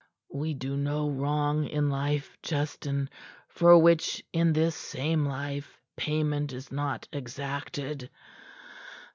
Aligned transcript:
We 0.33 0.55
do 0.55 0.75
no 0.77 1.07
wrong 1.11 1.67
in 1.67 1.91
life, 1.91 2.35
Justin, 2.41 3.07
for 3.47 3.77
which 3.77 4.23
in 4.33 4.51
this 4.53 4.75
same 4.75 5.27
life 5.27 5.77
payment 5.95 6.51
is 6.53 6.71
not 6.71 7.07
exacted. 7.13 8.09